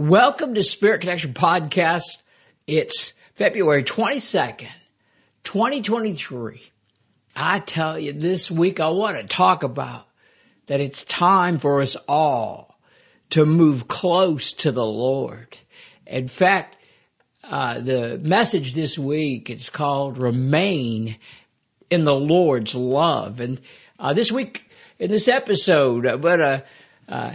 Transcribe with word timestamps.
Welcome 0.00 0.54
to 0.54 0.62
Spirit 0.62 1.00
Connection 1.00 1.34
Podcast. 1.34 2.18
It's 2.68 3.14
February 3.34 3.82
22nd, 3.82 4.68
2023. 5.42 6.62
I 7.34 7.58
tell 7.58 7.98
you, 7.98 8.12
this 8.12 8.48
week 8.48 8.78
I 8.78 8.90
want 8.90 9.16
to 9.16 9.24
talk 9.24 9.64
about 9.64 10.06
that 10.68 10.80
it's 10.80 11.02
time 11.02 11.58
for 11.58 11.80
us 11.80 11.96
all 12.06 12.78
to 13.30 13.44
move 13.44 13.88
close 13.88 14.52
to 14.52 14.70
the 14.70 14.86
Lord. 14.86 15.58
In 16.06 16.28
fact, 16.28 16.76
uh, 17.42 17.80
the 17.80 18.20
message 18.22 18.74
this 18.74 18.96
week 18.96 19.50
is 19.50 19.68
called 19.68 20.16
Remain 20.16 21.16
in 21.90 22.04
the 22.04 22.14
Lord's 22.14 22.76
Love. 22.76 23.40
And 23.40 23.60
uh, 23.98 24.12
this 24.12 24.30
week, 24.30 24.64
in 25.00 25.10
this 25.10 25.26
episode, 25.26 26.06
I'm 26.06 26.20
to 26.20 26.64
uh, 27.08 27.34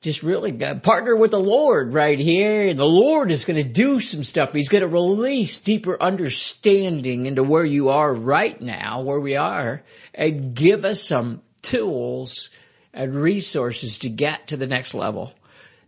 just 0.00 0.22
really 0.22 0.62
uh, 0.62 0.76
partner 0.76 1.14
with 1.14 1.30
the 1.30 1.40
Lord 1.40 1.92
right 1.92 2.18
here. 2.18 2.68
And 2.68 2.78
the 2.78 2.84
Lord 2.86 3.30
is 3.30 3.44
going 3.44 3.62
to 3.62 3.70
do 3.70 4.00
some 4.00 4.24
stuff. 4.24 4.52
He's 4.52 4.68
going 4.68 4.82
to 4.82 4.88
release 4.88 5.58
deeper 5.58 6.00
understanding 6.02 7.26
into 7.26 7.42
where 7.42 7.64
you 7.64 7.90
are 7.90 8.12
right 8.12 8.58
now, 8.60 9.02
where 9.02 9.20
we 9.20 9.36
are, 9.36 9.82
and 10.14 10.54
give 10.54 10.84
us 10.84 11.02
some 11.02 11.42
tools 11.62 12.48
and 12.94 13.14
resources 13.14 13.98
to 13.98 14.08
get 14.08 14.48
to 14.48 14.56
the 14.56 14.66
next 14.66 14.94
level. 14.94 15.32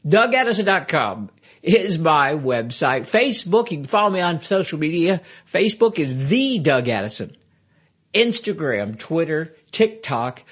DougAddison.com 0.06 1.30
is 1.62 1.98
my 1.98 2.32
website. 2.32 3.08
Facebook, 3.08 3.70
you 3.70 3.78
can 3.78 3.86
follow 3.86 4.10
me 4.10 4.20
on 4.20 4.42
social 4.42 4.78
media. 4.78 5.22
Facebook 5.52 5.98
is 5.98 6.28
the 6.28 6.58
Doug 6.58 6.88
Addison. 6.88 7.36
Instagram, 8.12 8.98
Twitter, 8.98 9.54
TikTok 9.70 10.42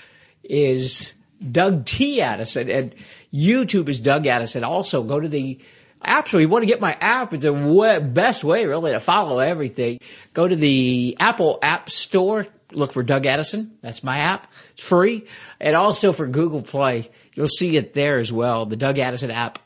is 0.43 1.13
Doug 1.51 1.85
T. 1.85 2.23
Addison. 2.23 2.71
And 2.71 2.95
YouTube 3.33 3.89
is 3.89 4.01
Doug 4.01 4.27
Addison. 4.27 4.65
Also, 4.65 5.03
go 5.03 5.21
to 5.21 5.29
the 5.29 5.59
app 6.03 6.29
store. 6.29 6.41
You 6.41 6.49
want 6.49 6.63
to 6.63 6.67
get 6.67 6.81
my 6.81 6.93
app. 6.93 7.33
It's 7.33 7.45
the 7.45 8.11
best 8.13 8.43
way 8.43 8.65
really 8.65 8.93
to 8.93 9.01
follow 9.01 9.39
everything. 9.39 10.01
Go 10.35 10.47
to 10.47 10.57
the 10.57 11.17
Apple 11.21 11.59
App 11.63 11.91
Store. 11.91 12.47
Look 12.73 12.93
for 12.93 13.03
Doug 13.03 13.27
Addison. 13.27 13.77
That's 13.83 14.03
my 14.05 14.19
app. 14.19 14.51
It's 14.73 14.83
free. 14.83 15.27
And 15.61 15.75
also 15.75 16.13
for 16.13 16.27
Google 16.27 16.63
Play, 16.63 17.11
you'll 17.35 17.49
see 17.49 17.77
it 17.77 17.95
there 17.95 18.19
as 18.19 18.33
well. 18.33 18.67
The 18.67 18.77
Doug 18.77 18.99
Addison 18.99 19.31
app. 19.31 19.59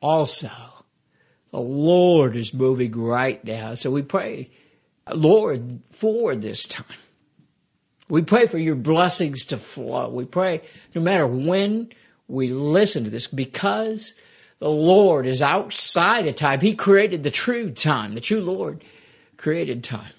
Also, 0.00 0.50
the 1.50 1.60
Lord 1.60 2.36
is 2.36 2.52
moving 2.52 2.92
right 2.92 3.42
now. 3.44 3.74
So 3.74 3.90
we 3.90 4.02
pray, 4.02 4.50
Lord, 5.10 5.80
for 5.92 6.36
this 6.36 6.66
time. 6.66 6.84
We 8.08 8.22
pray 8.22 8.46
for 8.46 8.58
your 8.58 8.74
blessings 8.74 9.46
to 9.46 9.56
flow. 9.56 10.10
We 10.10 10.26
pray 10.26 10.60
no 10.94 11.00
matter 11.00 11.26
when 11.26 11.88
we 12.28 12.48
listen 12.48 13.04
to 13.04 13.10
this 13.10 13.26
because 13.26 14.14
the 14.58 14.70
Lord 14.70 15.26
is 15.26 15.42
outside 15.42 16.26
of 16.26 16.36
time. 16.36 16.60
He 16.60 16.74
created 16.74 17.22
the 17.22 17.30
true 17.30 17.70
time. 17.70 18.14
The 18.14 18.20
true 18.20 18.40
Lord 18.40 18.84
created 19.36 19.84
time. 19.84 20.12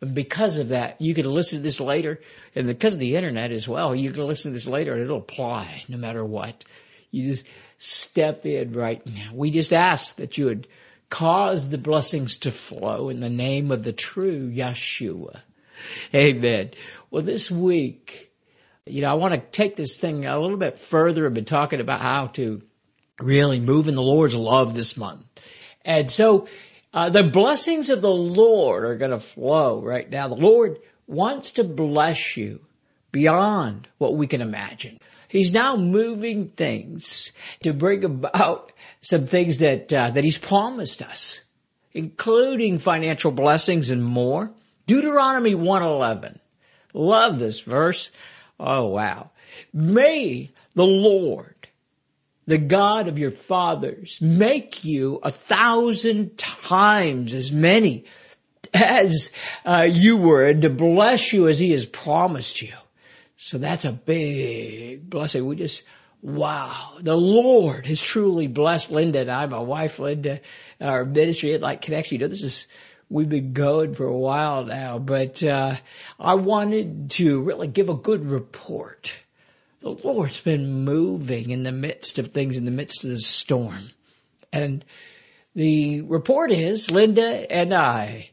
And 0.00 0.14
because 0.14 0.58
of 0.58 0.68
that, 0.68 1.00
you 1.00 1.14
can 1.14 1.26
listen 1.26 1.58
to 1.58 1.62
this 1.62 1.80
later. 1.80 2.20
And 2.54 2.66
because 2.66 2.94
of 2.94 3.00
the 3.00 3.16
internet 3.16 3.52
as 3.52 3.68
well, 3.68 3.94
you 3.94 4.12
can 4.12 4.26
listen 4.26 4.50
to 4.50 4.54
this 4.54 4.66
later 4.66 4.92
and 4.92 5.02
it'll 5.02 5.18
apply 5.18 5.84
no 5.88 5.96
matter 5.96 6.24
what. 6.24 6.64
You 7.10 7.28
just 7.28 7.46
step 7.78 8.44
in 8.46 8.72
right 8.72 9.04
now. 9.06 9.30
We 9.32 9.50
just 9.50 9.72
ask 9.72 10.16
that 10.16 10.38
you 10.38 10.46
would 10.46 10.66
cause 11.08 11.68
the 11.68 11.78
blessings 11.78 12.38
to 12.38 12.50
flow 12.50 13.10
in 13.10 13.20
the 13.20 13.30
name 13.30 13.70
of 13.70 13.82
the 13.82 13.92
true 13.92 14.50
Yeshua. 14.50 15.40
Amen. 16.14 16.70
Well, 17.10 17.22
this 17.22 17.50
week, 17.50 18.31
you 18.86 19.02
know, 19.02 19.10
I 19.10 19.14
want 19.14 19.34
to 19.34 19.40
take 19.40 19.76
this 19.76 19.96
thing 19.96 20.26
a 20.26 20.38
little 20.38 20.56
bit 20.56 20.78
further. 20.78 21.26
I've 21.26 21.34
been 21.34 21.44
talking 21.44 21.80
about 21.80 22.00
how 22.00 22.28
to 22.28 22.62
really 23.20 23.60
move 23.60 23.88
in 23.88 23.94
the 23.94 24.02
Lord's 24.02 24.34
love 24.34 24.74
this 24.74 24.96
month. 24.96 25.24
And 25.84 26.10
so, 26.10 26.48
uh, 26.92 27.08
the 27.08 27.22
blessings 27.22 27.90
of 27.90 28.02
the 28.02 28.10
Lord 28.10 28.84
are 28.84 28.96
going 28.96 29.12
to 29.12 29.20
flow 29.20 29.80
right 29.80 30.08
now. 30.08 30.28
The 30.28 30.34
Lord 30.34 30.78
wants 31.06 31.52
to 31.52 31.64
bless 31.64 32.36
you 32.36 32.60
beyond 33.12 33.88
what 33.98 34.16
we 34.16 34.26
can 34.26 34.42
imagine. 34.42 34.98
He's 35.28 35.52
now 35.52 35.76
moving 35.76 36.48
things 36.48 37.32
to 37.62 37.72
bring 37.72 38.04
about 38.04 38.72
some 39.00 39.26
things 39.26 39.58
that 39.58 39.92
uh, 39.92 40.10
that 40.10 40.24
He's 40.24 40.38
promised 40.38 41.02
us, 41.02 41.40
including 41.92 42.78
financial 42.78 43.30
blessings 43.30 43.90
and 43.90 44.04
more. 44.04 44.50
Deuteronomy 44.86 45.54
111. 45.54 46.40
Love 46.92 47.38
this 47.38 47.60
verse. 47.60 48.10
Oh 48.62 48.86
wow. 48.86 49.30
May 49.72 50.52
the 50.74 50.84
Lord, 50.84 51.68
the 52.46 52.58
God 52.58 53.08
of 53.08 53.18
your 53.18 53.32
fathers, 53.32 54.18
make 54.20 54.84
you 54.84 55.18
a 55.22 55.30
thousand 55.30 56.38
times 56.38 57.34
as 57.34 57.50
many 57.50 58.04
as 58.72 59.30
uh, 59.64 59.88
you 59.90 60.16
were 60.16 60.44
and 60.44 60.62
to 60.62 60.70
bless 60.70 61.32
you 61.32 61.48
as 61.48 61.58
he 61.58 61.72
has 61.72 61.84
promised 61.84 62.62
you. 62.62 62.72
So 63.36 63.58
that's 63.58 63.84
a 63.84 63.92
big 63.92 65.10
blessing. 65.10 65.44
We 65.44 65.56
just, 65.56 65.82
wow. 66.22 66.98
The 67.00 67.16
Lord 67.16 67.86
has 67.86 68.00
truly 68.00 68.46
blessed 68.46 68.92
Linda 68.92 69.20
and 69.20 69.30
I, 69.30 69.46
my 69.46 69.58
wife 69.58 69.98
Linda, 69.98 70.40
our 70.80 71.04
ministry 71.04 71.52
at 71.54 71.60
Light 71.60 71.80
Connection. 71.80 72.14
You 72.14 72.20
know, 72.20 72.28
this 72.28 72.44
is 72.44 72.68
we've 73.12 73.28
been 73.28 73.52
going 73.52 73.94
for 73.94 74.06
a 74.06 74.16
while 74.16 74.64
now, 74.64 74.98
but 74.98 75.42
uh, 75.42 75.76
I 76.18 76.34
wanted 76.34 77.10
to 77.12 77.42
really 77.42 77.68
give 77.68 77.90
a 77.90 77.94
good 77.94 78.24
report. 78.24 79.14
The 79.80 79.90
Lord's 79.90 80.40
been 80.40 80.84
moving 80.84 81.50
in 81.50 81.62
the 81.62 81.72
midst 81.72 82.18
of 82.18 82.28
things, 82.28 82.56
in 82.56 82.64
the 82.64 82.70
midst 82.70 83.04
of 83.04 83.10
the 83.10 83.18
storm. 83.18 83.90
And 84.52 84.84
the 85.54 86.00
report 86.02 86.50
is 86.50 86.90
Linda 86.90 87.52
and 87.52 87.74
I, 87.74 88.30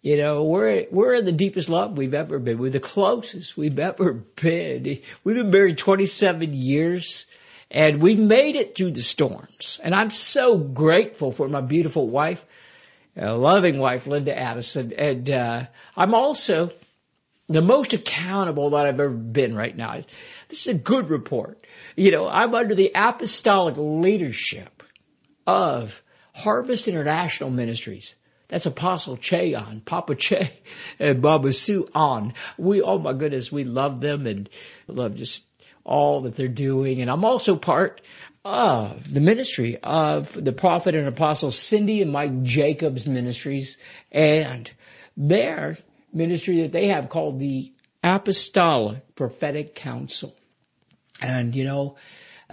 you 0.00 0.16
know, 0.16 0.44
we're, 0.44 0.86
we're 0.90 1.14
in 1.14 1.24
the 1.24 1.32
deepest 1.32 1.68
love 1.68 1.96
we've 1.96 2.14
ever 2.14 2.38
been. 2.38 2.58
We're 2.58 2.70
the 2.70 2.80
closest 2.80 3.56
we've 3.56 3.78
ever 3.78 4.12
been. 4.14 5.00
We've 5.22 5.36
been 5.36 5.50
married 5.50 5.78
27 5.78 6.54
years 6.54 7.26
and 7.70 8.02
we 8.02 8.14
made 8.14 8.56
it 8.56 8.74
through 8.74 8.92
the 8.92 9.02
storms. 9.02 9.78
And 9.82 9.94
I'm 9.94 10.10
so 10.10 10.56
grateful 10.58 11.32
for 11.32 11.48
my 11.48 11.60
beautiful 11.60 12.08
wife 12.08 12.44
a 13.16 13.34
loving 13.34 13.78
wife, 13.78 14.06
Linda 14.06 14.36
Addison, 14.36 14.92
and 14.92 15.30
uh, 15.30 15.66
I'm 15.96 16.14
also 16.14 16.70
the 17.48 17.62
most 17.62 17.92
accountable 17.92 18.70
that 18.70 18.86
I've 18.86 19.00
ever 19.00 19.10
been 19.10 19.54
right 19.54 19.76
now. 19.76 20.02
This 20.48 20.62
is 20.62 20.68
a 20.68 20.74
good 20.74 21.10
report. 21.10 21.64
You 21.96 22.10
know, 22.10 22.26
I'm 22.26 22.54
under 22.54 22.74
the 22.74 22.92
apostolic 22.94 23.74
leadership 23.76 24.82
of 25.46 26.00
Harvest 26.34 26.88
International 26.88 27.50
Ministries. 27.50 28.14
That's 28.48 28.66
Apostle 28.66 29.16
Che 29.16 29.54
Ahn, 29.54 29.80
Papa 29.80 30.14
Che 30.14 30.52
and 30.98 31.22
Baba 31.22 31.52
Sue 31.52 31.88
Ahn. 31.94 32.34
We, 32.58 32.82
oh 32.82 32.98
my 32.98 33.12
goodness, 33.12 33.50
we 33.50 33.64
love 33.64 34.00
them 34.00 34.26
and 34.26 34.48
love 34.86 35.16
just 35.16 35.42
all 35.84 36.22
that 36.22 36.36
they're 36.36 36.48
doing. 36.48 37.00
And 37.00 37.10
I'm 37.10 37.24
also 37.24 37.56
part 37.56 38.00
of 38.44 39.12
the 39.12 39.20
ministry 39.20 39.78
of 39.82 40.32
the 40.32 40.52
prophet 40.52 40.94
and 40.94 41.06
apostle 41.06 41.52
Cindy 41.52 42.02
and 42.02 42.10
Mike 42.10 42.42
Jacobs 42.42 43.06
ministries 43.06 43.76
and 44.10 44.70
their 45.16 45.78
ministry 46.12 46.62
that 46.62 46.72
they 46.72 46.88
have 46.88 47.08
called 47.08 47.38
the 47.38 47.72
Apostolic 48.02 49.14
Prophetic 49.14 49.76
Council. 49.76 50.34
And 51.20 51.54
you 51.54 51.64
know, 51.64 51.96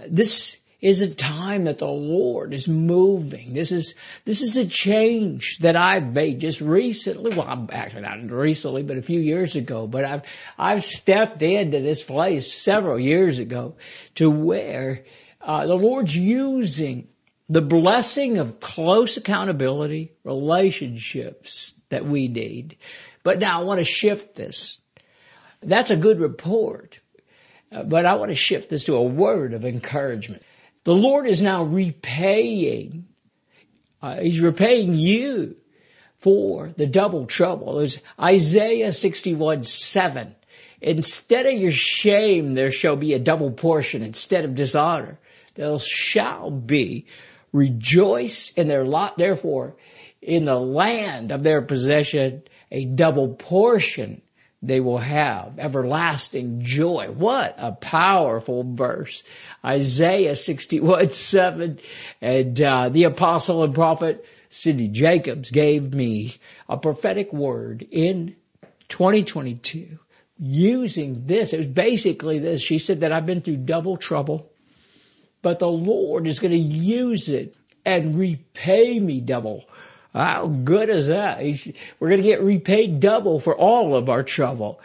this 0.08 0.56
is 0.80 1.02
a 1.02 1.12
time 1.12 1.64
that 1.64 1.78
the 1.78 1.86
Lord 1.86 2.54
is 2.54 2.66
moving. 2.66 3.52
This 3.52 3.70
is, 3.70 3.94
this 4.24 4.40
is 4.40 4.56
a 4.56 4.66
change 4.66 5.58
that 5.58 5.76
I've 5.76 6.14
made 6.14 6.40
just 6.40 6.60
recently. 6.60 7.36
Well, 7.36 7.46
I'm 7.46 7.68
actually 7.70 8.02
not 8.02 8.30
recently, 8.30 8.82
but 8.82 8.96
a 8.96 9.02
few 9.02 9.20
years 9.20 9.56
ago, 9.56 9.86
but 9.86 10.04
I've, 10.04 10.22
I've 10.56 10.84
stepped 10.84 11.42
into 11.42 11.80
this 11.80 12.02
place 12.02 12.50
several 12.50 12.98
years 12.98 13.38
ago 13.38 13.74
to 14.14 14.30
where 14.30 15.04
uh, 15.40 15.66
the 15.66 15.74
Lord's 15.74 16.16
using 16.16 17.08
the 17.48 17.62
blessing 17.62 18.38
of 18.38 18.60
close 18.60 19.16
accountability, 19.16 20.12
relationships 20.24 21.74
that 21.88 22.06
we 22.06 22.28
need. 22.28 22.76
But 23.22 23.38
now 23.40 23.60
I 23.60 23.64
want 23.64 23.78
to 23.78 23.84
shift 23.84 24.34
this. 24.36 24.78
That's 25.62 25.90
a 25.90 25.96
good 25.96 26.20
report. 26.20 27.00
Uh, 27.72 27.82
but 27.82 28.06
I 28.06 28.14
want 28.14 28.30
to 28.30 28.36
shift 28.36 28.70
this 28.70 28.84
to 28.84 28.96
a 28.96 29.02
word 29.02 29.52
of 29.52 29.64
encouragement. 29.64 30.42
The 30.84 30.94
Lord 30.94 31.26
is 31.26 31.42
now 31.42 31.64
repaying 31.64 33.06
Uh, 34.02 34.16
he's 34.16 34.40
repaying 34.40 34.94
you 34.94 35.56
for 36.16 36.72
the 36.76 36.86
double 36.86 37.26
trouble. 37.26 37.78
It 37.78 37.82
was 37.82 37.98
Isaiah 38.18 38.92
61, 38.92 39.64
7. 39.64 40.34
Instead 40.80 41.46
of 41.46 41.52
your 41.52 41.72
shame, 41.72 42.54
there 42.54 42.70
shall 42.70 42.96
be 42.96 43.12
a 43.12 43.18
double 43.18 43.50
portion. 43.50 44.02
Instead 44.02 44.44
of 44.46 44.54
dishonor, 44.54 45.18
there 45.54 45.78
shall 45.78 46.50
be 46.50 47.06
rejoice 47.52 48.52
in 48.52 48.68
their 48.68 48.84
lot. 48.84 49.16
Therefore, 49.16 49.76
in 50.22 50.44
the 50.44 50.58
land 50.58 51.32
of 51.32 51.42
their 51.42 51.62
possession, 51.62 52.42
a 52.70 52.84
double 52.84 53.34
portion 53.34 54.22
they 54.62 54.80
will 54.80 54.98
have 54.98 55.58
everlasting 55.58 56.60
joy. 56.62 57.08
What 57.08 57.54
a 57.56 57.72
powerful 57.72 58.62
verse. 58.62 59.22
Isaiah 59.64 60.34
61, 60.34 61.10
7. 61.12 61.78
And, 62.20 62.60
uh, 62.60 62.90
the 62.90 63.04
apostle 63.04 63.64
and 63.64 63.74
prophet 63.74 64.24
Cindy 64.50 64.88
Jacobs 64.88 65.50
gave 65.50 65.94
me 65.94 66.34
a 66.68 66.76
prophetic 66.76 67.32
word 67.32 67.86
in 67.90 68.36
2022 68.88 69.98
using 70.38 71.26
this. 71.26 71.52
It 71.52 71.58
was 71.58 71.66
basically 71.66 72.38
this. 72.40 72.60
She 72.60 72.78
said 72.78 73.00
that 73.00 73.12
I've 73.12 73.26
been 73.26 73.42
through 73.42 73.58
double 73.58 73.96
trouble, 73.96 74.50
but 75.42 75.58
the 75.58 75.68
Lord 75.68 76.26
is 76.26 76.38
going 76.38 76.52
to 76.52 76.58
use 76.58 77.28
it 77.28 77.54
and 77.84 78.18
repay 78.18 78.98
me 78.98 79.20
double. 79.20 79.64
How 80.12 80.46
good 80.46 80.90
is 80.90 81.06
that? 81.06 81.38
We're 81.98 82.08
going 82.08 82.22
to 82.22 82.28
get 82.28 82.42
repaid 82.42 83.00
double 83.00 83.38
for 83.38 83.56
all 83.56 83.96
of 83.96 84.08
our 84.08 84.22
trouble. 84.22 84.80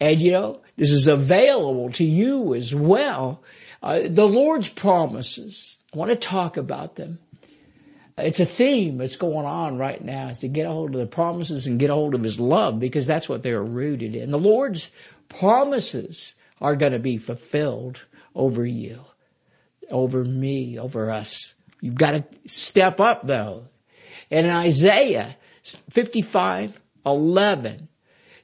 And 0.00 0.20
you 0.20 0.32
know, 0.32 0.60
this 0.76 0.92
is 0.92 1.08
available 1.08 1.90
to 1.92 2.04
you 2.04 2.54
as 2.54 2.74
well. 2.74 3.42
Uh, 3.82 4.00
the 4.08 4.26
Lord's 4.26 4.68
promises, 4.68 5.76
I 5.92 5.98
want 5.98 6.10
to 6.10 6.16
talk 6.16 6.56
about 6.56 6.94
them. 6.94 7.18
It's 8.16 8.40
a 8.40 8.46
theme 8.46 8.98
that's 8.98 9.16
going 9.16 9.46
on 9.46 9.78
right 9.78 10.02
now 10.02 10.28
is 10.28 10.40
to 10.40 10.48
get 10.48 10.66
a 10.66 10.70
hold 10.70 10.94
of 10.94 11.00
the 11.00 11.06
promises 11.06 11.66
and 11.66 11.78
get 11.78 11.90
a 11.90 11.94
hold 11.94 12.14
of 12.14 12.24
His 12.24 12.40
love 12.40 12.80
because 12.80 13.06
that's 13.06 13.28
what 13.28 13.42
they're 13.44 13.62
rooted 13.62 14.16
in. 14.16 14.32
The 14.32 14.38
Lord's 14.38 14.90
promises 15.28 16.34
are 16.60 16.74
going 16.74 16.92
to 16.92 16.98
be 16.98 17.18
fulfilled 17.18 18.00
over 18.34 18.66
you, 18.66 19.00
over 19.90 20.24
me, 20.24 20.78
over 20.78 21.10
us. 21.10 21.54
You've 21.80 21.94
got 21.94 22.10
to 22.10 22.24
step 22.46 23.00
up 23.00 23.24
though. 23.24 23.64
And 24.30 24.46
in 24.46 24.52
Isaiah 24.52 25.36
55, 25.90 26.78
11 27.04 27.88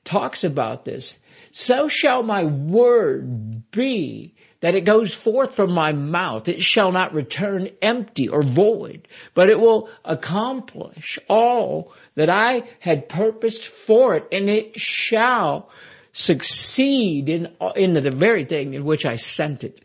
talks 0.04 0.44
about 0.44 0.84
this. 0.84 1.14
So 1.50 1.88
shall 1.88 2.22
my 2.22 2.44
word 2.44 3.70
be 3.70 4.34
that 4.60 4.74
it 4.74 4.86
goes 4.86 5.12
forth 5.12 5.54
from 5.54 5.72
my 5.72 5.92
mouth. 5.92 6.48
It 6.48 6.62
shall 6.62 6.90
not 6.90 7.12
return 7.12 7.68
empty 7.82 8.28
or 8.28 8.42
void, 8.42 9.08
but 9.34 9.50
it 9.50 9.60
will 9.60 9.90
accomplish 10.04 11.18
all 11.28 11.92
that 12.14 12.30
I 12.30 12.62
had 12.80 13.08
purposed 13.08 13.66
for 13.66 14.14
it 14.14 14.28
and 14.32 14.48
it 14.48 14.80
shall 14.80 15.70
succeed 16.12 17.28
in, 17.28 17.54
in 17.76 17.92
the 17.92 18.10
very 18.10 18.46
thing 18.46 18.74
in 18.74 18.84
which 18.84 19.04
I 19.04 19.16
sent 19.16 19.64
it. 19.64 19.80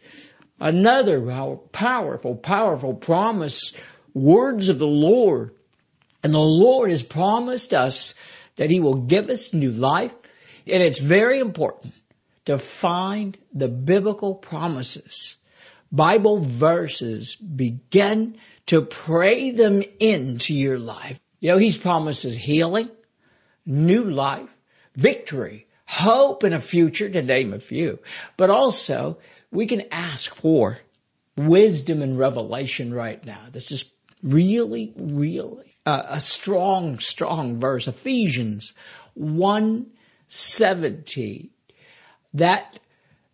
Another 0.59 1.21
powerful, 1.71 2.35
powerful 2.35 2.93
promise, 2.93 3.73
words 4.13 4.69
of 4.69 4.79
the 4.79 4.87
Lord. 4.87 5.55
And 6.23 6.33
the 6.33 6.39
Lord 6.39 6.89
has 6.89 7.01
promised 7.01 7.73
us 7.73 8.13
that 8.57 8.69
He 8.69 8.79
will 8.79 8.95
give 8.95 9.29
us 9.29 9.53
new 9.53 9.71
life. 9.71 10.13
And 10.67 10.83
it's 10.83 10.99
very 10.99 11.39
important 11.39 11.93
to 12.45 12.57
find 12.57 13.37
the 13.53 13.67
biblical 13.67 14.35
promises, 14.35 15.37
Bible 15.91 16.39
verses, 16.39 17.35
begin 17.35 18.37
to 18.67 18.81
pray 18.81 19.51
them 19.51 19.81
into 19.99 20.53
your 20.53 20.77
life. 20.77 21.19
You 21.39 21.51
know, 21.51 21.57
He's 21.57 21.77
promised 21.77 22.25
us 22.25 22.35
healing, 22.35 22.89
new 23.65 24.09
life, 24.09 24.49
victory, 24.95 25.67
hope, 25.85 26.43
and 26.43 26.53
a 26.53 26.59
future, 26.59 27.09
to 27.09 27.21
name 27.21 27.53
a 27.53 27.59
few. 27.59 27.99
But 28.35 28.49
also, 28.49 29.19
we 29.51 29.67
can 29.67 29.83
ask 29.91 30.33
for 30.35 30.77
wisdom 31.35 32.01
and 32.01 32.17
revelation 32.17 32.93
right 32.93 33.23
now. 33.25 33.45
This 33.51 33.71
is 33.71 33.85
really, 34.21 34.93
really 34.95 35.75
uh, 35.85 36.03
a 36.09 36.19
strong, 36.19 36.99
strong 36.99 37.59
verse. 37.59 37.87
Ephesians 37.87 38.73
1 39.15 39.87
17 40.31 41.49
that 42.35 42.79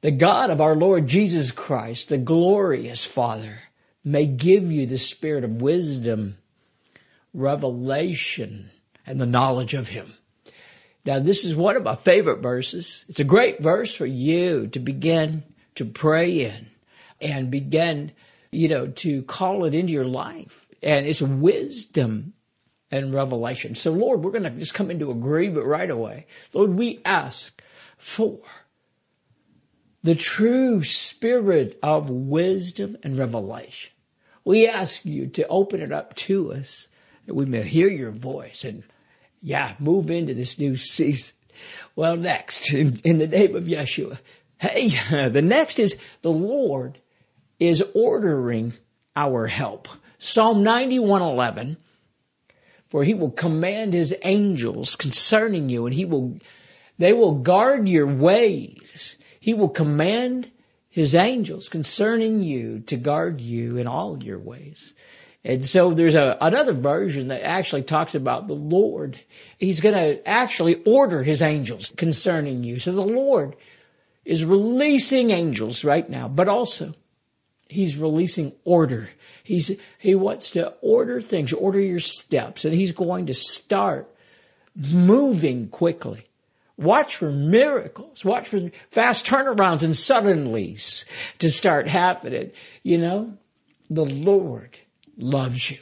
the 0.02 0.12
God 0.12 0.50
of 0.50 0.62
our 0.62 0.76
Lord 0.76 1.08
Jesus 1.08 1.52
Christ, 1.52 2.10
the 2.10 2.18
glorious 2.18 3.04
Father, 3.04 3.58
may 4.04 4.26
give 4.26 4.72
you 4.72 4.86
the 4.86 4.98
spirit 4.98 5.44
of 5.44 5.62
wisdom, 5.62 6.38
revelation, 7.34 8.70
and 9.06 9.20
the 9.20 9.26
knowledge 9.26 9.74
of 9.74 9.88
Him. 9.88 10.14
Now 11.06 11.20
this 11.20 11.44
is 11.44 11.56
one 11.56 11.76
of 11.76 11.84
my 11.84 11.96
favorite 11.96 12.42
verses. 12.42 13.04
It's 13.10 13.20
a 13.20 13.26
great 13.26 13.62
verse 13.62 13.94
for 13.94 14.06
you 14.06 14.68
to 14.68 14.80
begin 14.80 15.44
to 15.76 15.86
pray 15.86 16.46
in 16.46 16.68
and 17.22 17.52
begin, 17.52 18.12
you 18.52 18.68
know, 18.68 18.88
to 18.88 19.22
call 19.24 19.66
it 19.66 19.74
into 19.74 19.92
your 19.92 20.06
life. 20.06 20.68
And 20.82 21.06
it's 21.06 21.22
wisdom 21.22 22.34
and 22.92 23.14
revelation. 23.14 23.76
So 23.76 23.92
Lord, 23.92 24.24
we're 24.24 24.32
going 24.32 24.44
to 24.44 24.50
just 24.52 24.74
come 24.74 24.92
into 24.92 25.12
agreement 25.12 25.66
right 25.66 25.90
away. 25.90 26.28
Lord, 26.54 26.78
we 26.78 27.02
ask 27.04 27.62
for 27.98 28.40
the 30.04 30.16
true 30.16 30.84
spirit 30.84 31.80
of 31.82 32.10
wisdom 32.10 32.98
and 33.04 33.18
revelation. 33.18 33.92
We 34.44 34.68
ask 34.68 35.04
you 35.04 35.28
to 35.28 35.48
open 35.48 35.82
it 35.82 35.92
up 35.92 36.16
to 36.16 36.54
us 36.54 36.88
that 37.26 37.34
we 37.34 37.46
may 37.46 37.64
hear 37.64 37.90
your 37.90 38.12
voice 38.12 38.64
and 38.64 38.84
yeah, 39.42 39.76
move 39.80 40.12
into 40.12 40.34
this 40.34 40.60
new 40.60 40.76
season. 40.76 41.34
Well, 41.96 42.16
next, 42.16 42.74
in, 42.74 43.02
in 43.04 43.18
the 43.18 43.28
name 43.28 43.56
of 43.56 43.64
Yeshua. 43.64 44.20
Hey, 44.58 44.90
the 45.30 45.42
next 45.42 45.80
is 45.80 45.96
the 46.22 46.32
Lord 46.32 47.00
is 47.60 47.84
ordering 47.94 48.74
our 49.16 49.48
help. 49.48 49.88
Psalm 50.20 50.64
91:11 50.64 51.78
for 52.90 53.04
he 53.04 53.14
will 53.14 53.32
command 53.32 53.94
his 53.94 54.16
angels 54.22 54.96
concerning 54.96 55.70
you 55.70 55.86
and 55.86 55.94
he 55.94 56.06
will 56.06 56.38
they 56.98 57.14
will 57.14 57.36
guard 57.36 57.90
your 57.90 58.08
ways. 58.08 59.18
He 59.40 59.54
will 59.54 59.70
command 59.70 60.50
his 60.90 61.14
angels 61.14 61.68
concerning 61.68 62.42
you 62.42 62.80
to 62.88 62.96
guard 62.96 63.42
you 63.42 63.78
in 63.78 63.88
all 63.88 64.24
your 64.24 64.40
ways. 64.40 64.94
And 65.44 65.66
so 65.66 65.92
there's 65.92 66.16
a, 66.16 66.38
another 66.40 66.74
version 66.74 67.28
that 67.28 67.46
actually 67.46 67.84
talks 67.84 68.16
about 68.16 68.48
the 68.48 68.56
Lord. 68.56 69.20
He's 69.60 69.82
going 69.82 69.94
to 69.94 70.28
actually 70.28 70.82
order 70.86 71.22
his 71.22 71.42
angels 71.42 71.92
concerning 71.96 72.64
you. 72.64 72.80
So 72.80 72.94
the 72.94 73.02
Lord 73.02 73.58
is 74.26 74.44
releasing 74.44 75.30
angels 75.30 75.84
right 75.84 76.10
now, 76.10 76.28
but 76.28 76.50
also 76.50 76.94
he's 77.70 77.98
releasing 77.98 78.54
order. 78.64 79.08
He's, 79.44 79.72
he 80.00 80.16
wants 80.16 80.52
to 80.52 80.74
order 80.82 81.22
things, 81.22 81.54
order 81.54 81.80
your 81.80 82.00
steps, 82.00 82.66
and 82.66 82.74
he's 82.74 82.92
going 82.92 83.28
to 83.28 83.34
start 83.34 84.10
moving 84.76 85.70
quickly. 85.70 86.28
Watch 86.78 87.16
for 87.16 87.32
miracles. 87.32 88.26
Watch 88.26 88.50
for 88.50 88.70
fast 88.92 89.26
turnarounds 89.26 89.84
and 89.84 89.94
suddenlies 89.94 91.06
to 91.40 91.50
start 91.50 91.88
happening. 91.88 92.52
You 92.84 92.98
know, 92.98 93.38
the 93.90 94.06
Lord 94.06 94.78
loves 95.18 95.72
you. 95.72 95.78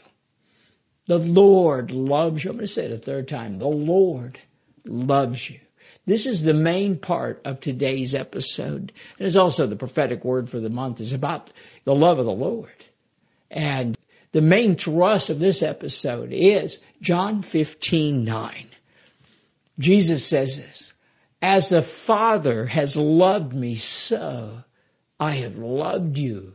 The 1.08 1.18
Lord 1.18 1.92
loves 1.92 2.44
you. 2.44 2.52
I'm 2.52 2.58
going 2.58 2.68
to 2.68 2.72
say 2.72 2.86
it 2.86 2.92
a 2.92 2.98
third 2.98 3.28
time. 3.28 3.58
The 3.58 3.68
Lord 3.68 4.38
loves 4.86 5.50
you. 5.50 5.60
This 6.06 6.26
is 6.26 6.44
the 6.44 6.54
main 6.54 6.98
part 6.98 7.42
of 7.46 7.60
today's 7.60 8.14
episode. 8.14 8.92
And 9.18 9.28
it's 9.28 9.38
also 9.38 9.68
the 9.68 9.76
prophetic 9.76 10.26
word 10.26 10.50
for 10.50 10.60
the 10.60 10.70
month 10.70 11.00
is 11.00 11.14
about 11.14 11.50
the 11.86 11.96
love 11.96 12.20
of 12.20 12.26
the 12.26 12.32
Lord. 12.32 12.70
And 13.50 13.98
the 14.34 14.42
main 14.42 14.76
thrust 14.76 15.30
of 15.30 15.40
this 15.40 15.64
episode 15.64 16.34
is 16.34 16.80
John 17.02 17.42
15, 17.42 18.26
9. 18.26 18.66
Jesus 19.80 20.26
says 20.26 20.58
this, 20.58 20.94
as 21.42 21.70
the 21.70 21.82
Father 21.82 22.66
has 22.66 22.96
loved 22.96 23.54
me, 23.54 23.76
so 23.76 24.64
I 25.20 25.36
have 25.36 25.58
loved 25.58 26.18
you. 26.18 26.54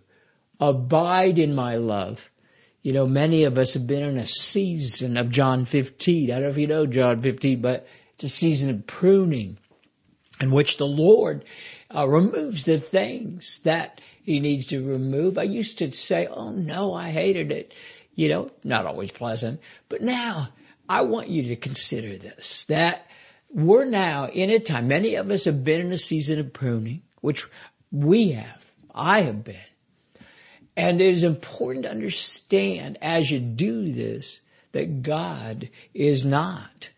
Abide 0.61 1.39
in 1.39 1.55
my 1.55 1.77
love. 1.77 2.21
You 2.83 2.93
know, 2.93 3.07
many 3.07 3.45
of 3.45 3.59
us 3.59 3.75
have 3.75 3.87
been 3.87 4.03
in 4.03 4.19
a 4.19 4.27
season 4.27 5.17
of 5.17 5.31
John 5.31 5.67
15. 5.67 6.31
I 6.31 6.35
don't 6.35 6.43
know 6.43 6.49
if 6.49 6.57
you 6.57 6.67
know 6.67 6.87
John 6.87 7.21
15, 7.21 7.61
but 7.61 7.87
it's 8.19 8.25
a 8.25 8.29
season 8.29 8.71
of 8.71 8.85
pruning 8.85 9.59
in 10.41 10.51
which 10.51 10.77
the 10.77 10.87
Lord 10.89 11.45
uh, 11.95 12.09
removes 12.09 12.65
the 12.65 12.77
things 12.77 13.61
that 13.63 14.01
he 14.25 14.41
needs 14.41 14.67
to 14.67 14.85
remove. 14.85 15.39
I 15.39 15.45
used 15.45 15.79
to 15.79 15.93
say, 15.93 16.27
oh 16.27 16.51
no, 16.51 16.93
I 16.93 17.11
hated 17.11 17.53
it. 17.53 17.73
You 18.17 18.29
know, 18.29 18.51
not 18.65 18.87
always 18.87 19.13
pleasant, 19.13 19.61
but 19.89 20.03
now 20.03 20.49
I 20.89 21.03
want 21.03 21.29
you 21.29 21.45
to 21.51 21.57
consider 21.57 22.19
this, 22.19 22.65
that 22.65 23.07
we're 23.51 23.85
now 23.85 24.27
in 24.27 24.51
a 24.51 24.59
time, 24.59 24.89
many 24.89 25.15
of 25.15 25.31
us 25.31 25.45
have 25.45 25.63
been 25.63 25.83
in 25.83 25.93
a 25.93 25.99
season 25.99 26.41
of 26.41 26.53
pruning, 26.53 27.03
which 27.21 27.47
we 27.93 28.33
have. 28.33 28.65
I 28.93 29.21
have 29.23 29.45
been. 29.45 29.55
And 30.77 31.01
it 31.01 31.13
is 31.13 31.23
important 31.23 31.85
to 31.85 31.93
understand 31.93 32.99
as 33.01 33.31
you 33.31 33.39
do 33.39 33.93
this 33.93 34.41
that 34.73 35.05
God 35.05 35.71
is 35.95 36.25
not 36.25 36.89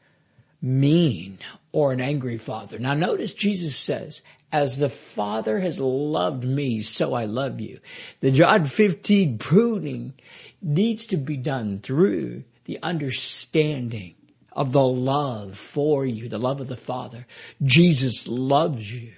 mean 0.62 1.38
or 1.72 1.92
an 1.92 2.00
angry 2.00 2.38
father. 2.38 2.78
Now 2.78 2.94
notice 2.94 3.32
Jesus 3.32 3.76
says, 3.76 4.22
as 4.52 4.76
the 4.76 4.88
Father 4.88 5.60
has 5.60 5.78
loved 5.78 6.44
me, 6.44 6.82
so 6.82 7.14
I 7.14 7.26
love 7.26 7.60
you. 7.60 7.80
The 8.20 8.32
John 8.32 8.66
15 8.66 9.38
pruning 9.38 10.14
needs 10.60 11.06
to 11.06 11.16
be 11.16 11.36
done 11.36 11.78
through 11.78 12.44
the 12.64 12.80
understanding 12.82 14.14
of 14.52 14.72
the 14.72 14.82
love 14.82 15.56
for 15.56 16.04
you, 16.04 16.28
the 16.28 16.38
love 16.38 16.60
of 16.60 16.68
the 16.68 16.76
Father. 16.76 17.26
Jesus 17.62 18.26
loves 18.26 18.92
you. 18.92 19.12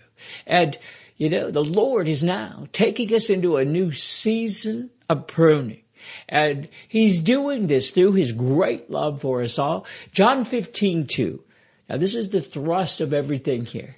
And, 0.46 0.78
you 1.16 1.30
know, 1.30 1.50
the 1.50 1.64
Lord 1.64 2.08
is 2.08 2.22
now 2.22 2.66
taking 2.72 3.14
us 3.14 3.30
into 3.30 3.56
a 3.56 3.64
new 3.64 3.92
season 3.92 4.90
of 5.08 5.26
pruning. 5.26 5.81
And 6.28 6.68
He's 6.88 7.20
doing 7.20 7.66
this 7.66 7.90
through 7.90 8.12
His 8.12 8.32
great 8.32 8.90
love 8.90 9.20
for 9.20 9.42
us 9.42 9.58
all. 9.58 9.86
John 10.12 10.44
15, 10.44 11.06
2. 11.06 11.42
Now 11.88 11.96
this 11.96 12.14
is 12.14 12.28
the 12.28 12.40
thrust 12.40 13.00
of 13.00 13.12
everything 13.12 13.66
here. 13.66 13.96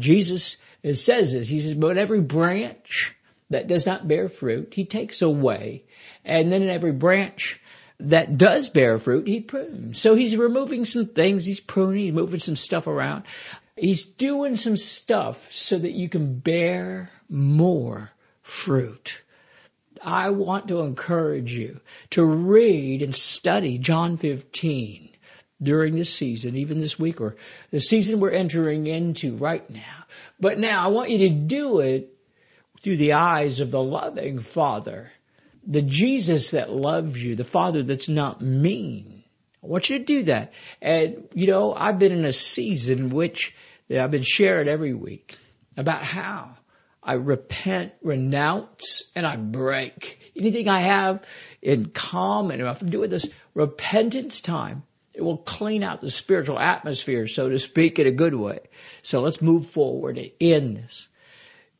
Jesus 0.00 0.56
says 0.82 1.32
this. 1.32 1.48
He 1.48 1.60
says, 1.60 1.74
but 1.74 1.98
every 1.98 2.20
branch 2.20 3.14
that 3.50 3.68
does 3.68 3.86
not 3.86 4.08
bear 4.08 4.28
fruit, 4.28 4.72
He 4.74 4.84
takes 4.84 5.22
away. 5.22 5.84
And 6.24 6.50
then 6.52 6.62
in 6.62 6.70
every 6.70 6.92
branch 6.92 7.60
that 8.00 8.36
does 8.36 8.68
bear 8.70 8.98
fruit, 8.98 9.28
He 9.28 9.40
prunes. 9.40 9.98
So 9.98 10.14
He's 10.14 10.36
removing 10.36 10.84
some 10.84 11.06
things. 11.06 11.46
He's 11.46 11.60
pruning. 11.60 12.04
He's 12.04 12.14
moving 12.14 12.40
some 12.40 12.56
stuff 12.56 12.86
around. 12.86 13.24
He's 13.76 14.04
doing 14.04 14.56
some 14.56 14.76
stuff 14.76 15.52
so 15.52 15.78
that 15.78 15.92
you 15.92 16.08
can 16.08 16.38
bear 16.38 17.10
more 17.28 18.10
fruit. 18.42 19.20
I 20.04 20.30
want 20.30 20.68
to 20.68 20.80
encourage 20.80 21.52
you 21.52 21.80
to 22.10 22.24
read 22.24 23.02
and 23.02 23.14
study 23.14 23.78
John 23.78 24.16
15 24.16 25.10
during 25.62 25.96
this 25.96 26.12
season, 26.12 26.56
even 26.56 26.78
this 26.78 26.98
week 26.98 27.20
or 27.20 27.36
the 27.70 27.80
season 27.80 28.20
we're 28.20 28.30
entering 28.30 28.86
into 28.86 29.36
right 29.36 29.68
now. 29.70 30.04
But 30.38 30.58
now 30.58 30.84
I 30.84 30.88
want 30.88 31.10
you 31.10 31.18
to 31.18 31.30
do 31.30 31.80
it 31.80 32.14
through 32.82 32.98
the 32.98 33.14
eyes 33.14 33.60
of 33.60 33.70
the 33.70 33.82
loving 33.82 34.40
Father, 34.40 35.10
the 35.66 35.82
Jesus 35.82 36.50
that 36.50 36.70
loves 36.70 37.22
you, 37.22 37.36
the 37.36 37.44
Father 37.44 37.82
that's 37.82 38.08
not 38.08 38.40
mean. 38.40 39.24
I 39.62 39.66
want 39.66 39.88
you 39.88 39.98
to 39.98 40.04
do 40.04 40.22
that. 40.24 40.52
And, 40.82 41.28
you 41.32 41.46
know, 41.46 41.72
I've 41.74 41.98
been 41.98 42.12
in 42.12 42.26
a 42.26 42.32
season 42.32 43.08
which 43.08 43.54
I've 43.90 44.10
been 44.10 44.22
sharing 44.22 44.68
every 44.68 44.92
week 44.92 45.38
about 45.76 46.02
how 46.02 46.56
I 47.04 47.14
repent, 47.14 47.92
renounce, 48.02 49.02
and 49.14 49.26
I 49.26 49.36
break. 49.36 50.32
Anything 50.34 50.68
I 50.68 50.80
have 50.80 51.22
in 51.60 51.90
common, 51.90 52.60
if 52.60 52.82
I'm 52.82 52.88
doing 52.88 53.10
this 53.10 53.28
repentance 53.52 54.40
time, 54.40 54.84
it 55.12 55.22
will 55.22 55.36
clean 55.36 55.82
out 55.82 56.00
the 56.00 56.10
spiritual 56.10 56.58
atmosphere, 56.58 57.28
so 57.28 57.48
to 57.48 57.58
speak, 57.58 57.98
in 57.98 58.06
a 58.06 58.10
good 58.10 58.34
way. 58.34 58.60
So 59.02 59.20
let's 59.20 59.42
move 59.42 59.66
forward 59.66 60.18
in 60.40 60.74
this. 60.74 61.08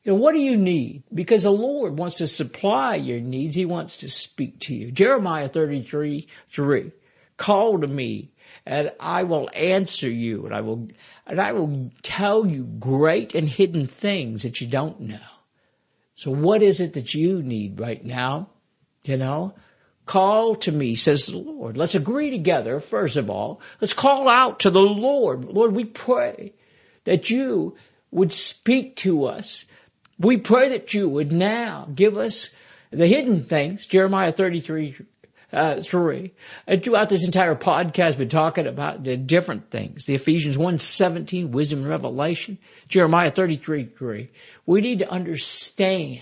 You 0.05 0.13
know, 0.13 0.19
what 0.19 0.35
do 0.35 0.41
you 0.41 0.59
need? 0.59 1.05
Because 1.13 1.45
the 1.45 1.51
Lord 1.51 1.99
wants 1.99 2.17
to 2.17 2.29
supply 2.29 2.97
your 2.97 3.21
needs. 3.21 3.57
He 3.57 3.65
wants 3.65 3.99
to 3.99 4.11
speak 4.11 4.61
to 4.61 4.75
you. 4.75 4.93
Jeremiah 4.93 5.49
33, 5.49 6.29
3. 6.53 6.93
Call 7.39 7.81
to 7.81 7.87
me 7.87 8.31
and 8.67 8.93
I 8.99 9.25
will 9.25 9.51
answer 9.53 10.09
you 10.09 10.47
and 10.47 10.55
I 10.55 10.63
will, 10.63 10.89
and 11.27 11.41
I 11.41 11.53
will 11.53 11.91
tell 12.03 12.47
you 12.47 12.65
great 12.65 13.35
and 13.35 13.49
hidden 13.49 13.87
things 13.87 14.43
that 14.43 14.61
you 14.61 14.67
don't 14.67 15.01
know. 15.01 15.19
So 16.17 16.31
what 16.31 16.63
is 16.63 16.81
it 16.81 16.95
that 16.95 17.13
you 17.13 17.43
need 17.43 17.81
right 17.81 18.03
now? 18.05 18.49
You 19.03 19.17
know, 19.19 19.55
call 20.07 20.55
to 20.57 20.73
me, 20.73 20.95
says 20.95 21.27
the 21.27 21.39
Lord. 21.39 21.77
Let's 21.77 21.95
agree 21.95 22.31
together, 22.31 22.81
first 22.81 23.17
of 23.17 23.29
all. 23.29 23.61
Let's 23.81 23.93
call 23.93 24.29
out 24.29 24.61
to 24.61 24.71
the 24.71 24.81
Lord. 24.81 25.45
Lord, 25.45 25.75
we 25.75 25.85
pray 25.85 26.55
that 27.05 27.29
you 27.31 27.77
would 28.11 28.33
speak 28.33 28.97
to 28.97 29.27
us. 29.27 29.65
We 30.19 30.39
pray 30.39 30.71
that 30.71 30.95
you 30.95 31.09
would 31.09 31.33
now 31.33 31.89
give 31.93 32.17
us 32.17 32.51
the 32.91 33.07
hidden 33.07 33.45
things, 33.45 33.87
Jeremiah 33.87 34.33
33, 34.33 34.97
uh, 35.55 35.81
three. 35.81 36.35
Throughout 36.83 37.09
this 37.09 37.25
entire 37.25 37.55
podcast, 37.55 38.11
we've 38.11 38.19
been 38.19 38.29
talking 38.29 38.67
about 38.67 39.05
the 39.05 39.17
different 39.17 39.71
things. 39.71 40.05
The 40.05 40.15
Ephesians 40.15 40.57
1.17, 40.57 41.51
wisdom 41.51 41.81
and 41.81 41.89
revelation. 41.89 42.59
Jeremiah 42.89 43.31
33, 43.31 43.87
3. 43.87 44.31
We 44.67 44.81
need 44.81 44.99
to 44.99 45.11
understand. 45.11 46.21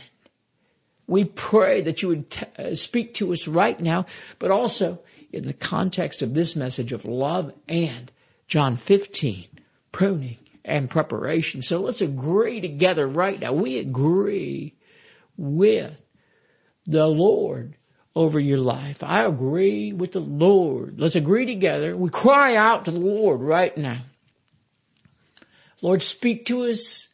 We 1.07 1.25
pray 1.25 1.83
that 1.83 2.03
you 2.03 2.09
would 2.09 2.31
t- 2.31 2.47
uh, 2.59 2.75
speak 2.75 3.15
to 3.15 3.33
us 3.33 3.49
right 3.49 3.79
now, 3.79 4.07
but 4.39 4.51
also 4.51 5.01
in 5.33 5.47
the 5.47 5.55
context 5.55 6.23
of 6.23 6.35
this 6.35 6.55
message 6.55 6.93
of 6.93 7.05
love 7.05 7.53
and 7.69 8.13
John 8.47 8.77
15, 8.77 9.47
pruning 9.91 10.39
and 10.65 10.91
preparation. 10.91 11.63
So 11.63 11.81
let's 11.81 12.03
agree 12.03 12.61
together 12.61 13.07
right 13.07 13.41
now. 13.41 13.53
We 13.53 13.79
agree 13.79 14.75
with 15.37 16.01
the 16.87 17.07
Lord 17.07 17.77
over 18.15 18.39
your 18.39 18.59
life. 18.59 19.03
I 19.03 19.25
agree 19.25 19.93
with 19.93 20.13
the 20.13 20.21
Lord. 20.21 21.01
Let's 21.01 21.17
agree 21.17 21.47
together. 21.47 21.97
We 21.97 22.11
cry 22.11 22.57
out 22.57 22.85
to 22.85 22.91
the 22.91 23.01
Lord 23.01 23.41
right 23.41 23.77
now. 23.77 24.01
Lord, 25.81 26.03
speak 26.03 26.47
to 26.47 26.65
us 26.65 27.09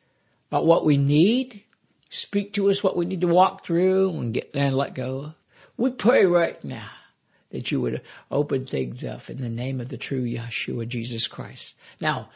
about 0.51 0.67
what 0.67 0.85
we 0.85 0.97
need. 0.97 1.63
Speak 2.11 2.55
to 2.55 2.71
us 2.71 2.83
what 2.83 2.97
we 2.97 3.07
need 3.07 3.21
to 3.21 3.27
walk 3.27 3.65
through 3.65 4.11
and 4.11 4.35
get 4.35 4.51
and 4.55 4.77
let 4.77 4.95
go 4.95 5.19
of. 5.21 5.35
We 5.77 5.91
pray 5.91 6.27
right 6.27 6.63
now 6.65 6.89
that 7.51 7.71
you 7.71 7.81
would 7.81 8.03
open 8.31 8.67
things 8.67 9.05
up 9.05 9.31
in 9.31 9.41
the 9.41 9.49
name 9.49 9.81
of 9.81 9.89
the 9.89 9.97
true 9.97 10.23
Yeshua, 10.23 10.87
Jesus 10.89 11.29
Christ. 11.29 11.75
Now, 12.01 12.31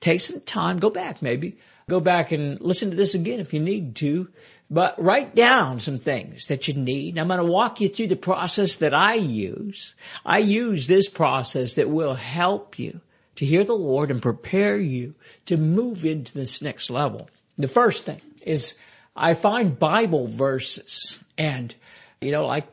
take 0.00 0.20
some 0.20 0.40
time, 0.40 0.78
go 0.78 0.90
back 0.90 1.22
maybe, 1.22 1.58
go 1.88 2.00
back 2.00 2.32
and 2.32 2.60
listen 2.60 2.90
to 2.90 2.96
this 2.96 3.14
again 3.14 3.40
if 3.40 3.54
you 3.54 3.60
need 3.60 3.96
to. 3.96 4.28
But 4.70 5.02
write 5.02 5.34
down 5.34 5.80
some 5.80 5.98
things 5.98 6.46
that 6.46 6.68
you 6.68 6.74
need. 6.74 7.18
I'm 7.18 7.28
going 7.28 7.38
to 7.38 7.44
walk 7.44 7.80
you 7.80 7.88
through 7.88 8.08
the 8.08 8.16
process 8.16 8.76
that 8.76 8.92
I 8.92 9.14
use. 9.14 9.94
I 10.26 10.38
use 10.38 10.86
this 10.86 11.08
process 11.08 11.74
that 11.74 11.88
will 11.88 12.14
help 12.14 12.78
you 12.78 13.00
to 13.36 13.46
hear 13.46 13.64
the 13.64 13.72
Lord 13.72 14.10
and 14.10 14.20
prepare 14.20 14.76
you 14.76 15.14
to 15.46 15.56
move 15.56 16.04
into 16.04 16.34
this 16.34 16.60
next 16.60 16.90
level. 16.90 17.30
The 17.56 17.68
first 17.68 18.04
thing 18.04 18.20
is 18.42 18.74
I 19.16 19.34
find 19.34 19.78
Bible 19.78 20.26
verses 20.26 21.18
and, 21.38 21.74
you 22.20 22.32
know, 22.32 22.46
like 22.46 22.66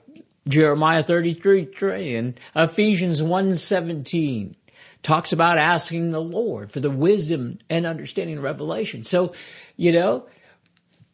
Jeremiah 0.47 1.01
33, 1.01 1.65
3 1.65 2.15
and 2.15 2.39
Ephesians 2.55 3.21
1:17 3.21 4.55
talks 5.01 5.33
about 5.33 5.57
asking 5.57 6.09
the 6.09 6.19
Lord 6.19 6.71
for 6.71 6.79
the 6.79 6.89
wisdom 6.89 7.59
and 7.69 7.85
understanding 7.85 8.35
and 8.35 8.43
revelation. 8.43 9.05
So, 9.05 9.33
you 9.77 9.91
know, 9.91 10.25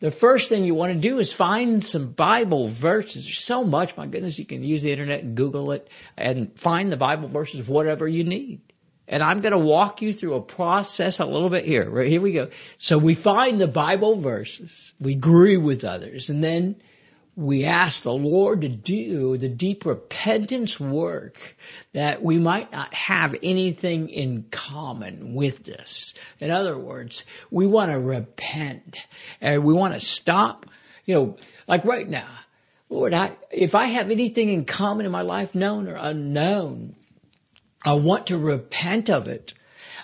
the 0.01 0.11
first 0.11 0.49
thing 0.49 0.65
you 0.65 0.73
want 0.73 0.93
to 0.93 0.99
do 0.99 1.19
is 1.19 1.31
find 1.31 1.85
some 1.85 2.11
Bible 2.11 2.67
verses. 2.67 3.23
There's 3.23 3.37
so 3.37 3.63
much, 3.63 3.95
my 3.95 4.07
goodness, 4.07 4.37
you 4.39 4.45
can 4.45 4.63
use 4.63 4.81
the 4.81 4.91
internet 4.91 5.23
and 5.23 5.37
Google 5.37 5.71
it 5.73 5.87
and 6.17 6.59
find 6.59 6.91
the 6.91 6.97
Bible 6.97 7.27
verses 7.27 7.59
of 7.59 7.69
whatever 7.69 8.07
you 8.07 8.23
need. 8.23 8.61
And 9.07 9.21
I'm 9.21 9.41
going 9.41 9.51
to 9.51 9.59
walk 9.59 10.01
you 10.01 10.11
through 10.11 10.33
a 10.33 10.41
process 10.41 11.19
a 11.19 11.25
little 11.25 11.49
bit 11.49 11.65
here. 11.65 11.87
Right, 11.87 12.07
here 12.07 12.19
we 12.19 12.33
go. 12.33 12.49
So 12.79 12.97
we 12.97 13.13
find 13.13 13.59
the 13.59 13.67
Bible 13.67 14.15
verses. 14.15 14.91
We 14.99 15.13
agree 15.13 15.57
with 15.57 15.83
others. 15.83 16.31
And 16.31 16.43
then 16.43 16.81
we 17.35 17.65
ask 17.65 18.03
the 18.03 18.13
Lord 18.13 18.61
to 18.61 18.69
do 18.69 19.37
the 19.37 19.47
deep 19.47 19.85
repentance 19.85 20.79
work 20.79 21.55
that 21.93 22.21
we 22.21 22.37
might 22.37 22.71
not 22.71 22.93
have 22.93 23.35
anything 23.41 24.09
in 24.09 24.45
common 24.51 25.33
with 25.33 25.63
this. 25.63 26.13
In 26.39 26.51
other 26.51 26.77
words, 26.77 27.23
we 27.49 27.65
want 27.67 27.91
to 27.91 27.99
repent 27.99 29.07
and 29.39 29.63
we 29.63 29.73
want 29.73 29.93
to 29.93 29.99
stop, 29.99 30.65
you 31.05 31.15
know, 31.15 31.37
like 31.67 31.85
right 31.85 32.07
now, 32.07 32.29
Lord, 32.89 33.13
I, 33.13 33.37
if 33.49 33.75
I 33.75 33.85
have 33.85 34.11
anything 34.11 34.49
in 34.49 34.65
common 34.65 35.05
in 35.05 35.11
my 35.11 35.21
life, 35.21 35.55
known 35.55 35.87
or 35.87 35.95
unknown, 35.95 36.95
I 37.83 37.93
want 37.93 38.27
to 38.27 38.37
repent 38.37 39.09
of 39.09 39.27
it 39.27 39.53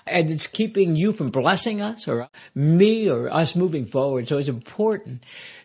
and 0.05 0.29
it's 0.29 0.48
keeping 0.48 0.96
you 0.96 1.12
from 1.12 1.29
blessing 1.29 1.81
us 1.81 2.07
or 2.07 2.29
me 2.55 3.10
or 3.10 3.29
us 3.29 3.55
moving 3.55 3.86
forward. 3.86 4.27
So 4.27 4.38
it's 4.38 4.48
important 4.48 5.24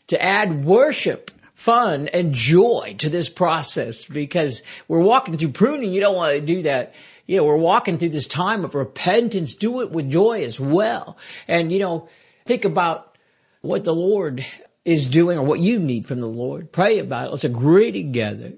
to 0.09 0.23
add 0.23 0.65
worship 0.65 1.31
fun 1.55 2.09
and 2.09 2.35
joy 2.35 2.97
to 2.99 3.09
this 3.09 3.29
process 3.29 4.05
because 4.05 4.63
we're 4.89 5.01
walking 5.01 5.37
through 5.39 5.53
pruning. 5.53 5.93
You 5.93 6.01
don't 6.01 6.17
want 6.17 6.33
to 6.33 6.41
do 6.41 6.63
that. 6.63 6.95
You 7.27 7.37
know, 7.37 7.45
we're 7.45 7.57
walking 7.57 7.99
through 7.99 8.11
this 8.11 8.27
time 8.27 8.65
of 8.65 8.75
repentance. 8.75 9.55
Do 9.55 9.83
it 9.83 9.91
with 9.91 10.11
joy 10.11 10.43
as 10.43 10.59
well. 10.59 11.17
And, 11.47 11.73
you 11.73 11.79
know, 11.79 12.09
think 12.47 12.65
about 12.65 13.17
what 13.61 13.85
the 13.85 13.95
Lord 13.95 14.45
is 14.85 15.07
doing 15.07 15.39
or 15.39 15.45
what 15.45 15.61
you 15.61 15.79
need 15.79 16.07
from 16.07 16.21
the 16.21 16.27
Lord. 16.27 16.73
Pray 16.73 16.99
about 16.99 17.29
it. 17.29 17.31
Let's 17.31 17.45
agree 17.45 17.93
together. 17.93 18.55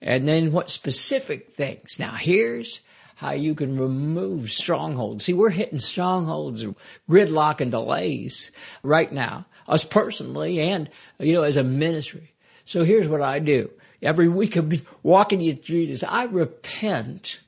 And 0.00 0.26
then 0.26 0.52
what 0.52 0.70
specific 0.70 1.52
things. 1.54 1.98
Now 1.98 2.14
here's 2.14 2.80
how 3.14 3.32
you 3.32 3.54
can 3.54 3.78
remove 3.78 4.52
strongholds. 4.52 5.24
See, 5.24 5.32
we're 5.32 5.50
hitting 5.50 5.80
strongholds, 5.80 6.64
gridlock 7.10 7.60
and 7.60 7.72
delays 7.72 8.52
right 8.82 9.10
now, 9.10 9.46
us 9.66 9.84
personally 9.84 10.60
and, 10.60 10.88
you 11.18 11.34
know, 11.34 11.42
as 11.42 11.56
a 11.56 11.64
ministry. 11.64 12.32
So 12.68 12.84
here's 12.84 13.08
what 13.08 13.22
I 13.22 13.38
do. 13.38 13.70
Every 14.02 14.28
week 14.28 14.56
I'm 14.56 14.70
walking 15.02 15.40
you 15.40 15.54
through 15.54 15.86
this. 15.86 16.04
I 16.04 16.24
repent 16.24 17.40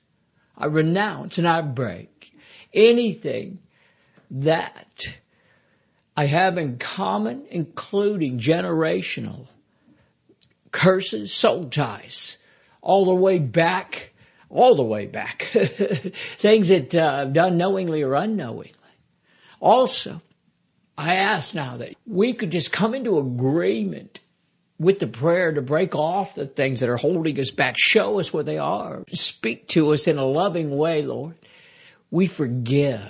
I 0.61 0.67
renounce 0.67 1.39
and 1.39 1.49
I 1.49 1.63
break 1.63 2.33
anything 2.73 3.61
that 4.31 5.09
I 6.15 6.27
have 6.27 6.59
in 6.59 6.77
common, 6.77 7.47
including 7.51 8.39
generational 8.39 9.47
curses, 10.71 11.33
soul 11.33 11.65
ties, 11.65 12.37
all 12.83 13.07
the 13.07 13.15
way 13.15 13.39
back, 13.39 14.13
all 14.51 14.75
the 14.75 14.83
way 14.83 15.07
back, 15.07 15.51
things 16.39 16.69
that 16.69 16.95
uh, 16.95 17.07
I've 17.07 17.33
done 17.33 17.57
knowingly 17.57 18.03
or 18.03 18.15
unknowingly. 18.15 18.75
Also, 19.61 20.21
I 20.97 21.17
ask 21.17 21.55
now 21.55 21.79
that 21.79 21.95
we 22.07 22.35
could 22.35 22.53
just 22.53 22.71
come 22.71 22.95
into 22.95 23.19
agreement 23.19 24.21
with 24.81 24.99
the 24.99 25.07
prayer 25.07 25.53
to 25.53 25.61
break 25.61 25.95
off 25.95 26.35
the 26.35 26.47
things 26.47 26.81
that 26.81 26.89
are 26.89 26.97
holding 26.97 27.39
us 27.39 27.51
back. 27.51 27.77
Show 27.77 28.19
us 28.19 28.33
what 28.33 28.47
they 28.47 28.57
are. 28.57 29.05
Speak 29.13 29.69
to 29.69 29.93
us 29.93 30.09
in 30.09 30.17
a 30.17 30.25
loving 30.25 30.71
way, 30.71 31.03
Lord. 31.03 31.37
We 32.11 32.27
forgive. 32.27 33.03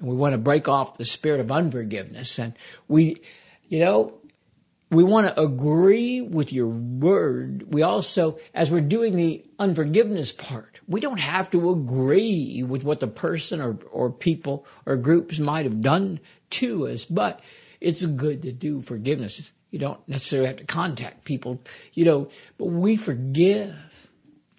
We 0.00 0.16
want 0.16 0.32
to 0.32 0.38
break 0.38 0.68
off 0.68 0.96
the 0.96 1.04
spirit 1.04 1.40
of 1.40 1.52
unforgiveness. 1.52 2.38
And 2.38 2.54
we, 2.88 3.20
you 3.68 3.80
know, 3.80 4.20
we 4.90 5.04
want 5.04 5.26
to 5.26 5.38
agree 5.38 6.22
with 6.22 6.50
your 6.50 6.68
word. 6.68 7.66
We 7.68 7.82
also, 7.82 8.38
as 8.54 8.70
we're 8.70 8.80
doing 8.80 9.14
the 9.14 9.44
unforgiveness 9.58 10.32
part, 10.32 10.80
we 10.88 11.00
don't 11.00 11.20
have 11.20 11.50
to 11.50 11.72
agree 11.72 12.62
with 12.62 12.84
what 12.84 13.00
the 13.00 13.06
person 13.06 13.60
or, 13.60 13.78
or 13.90 14.10
people 14.10 14.66
or 14.86 14.96
groups 14.96 15.38
might 15.38 15.66
have 15.66 15.82
done 15.82 16.20
to 16.50 16.88
us, 16.88 17.04
but 17.04 17.40
it's 17.82 18.02
good 18.02 18.42
to 18.42 18.52
do 18.52 18.80
forgiveness. 18.80 19.52
You 19.72 19.78
don't 19.78 20.06
necessarily 20.06 20.48
have 20.48 20.58
to 20.58 20.66
contact 20.66 21.24
people, 21.24 21.58
you 21.94 22.04
know, 22.04 22.28
but 22.58 22.66
we 22.66 22.98
forgive 22.98 23.74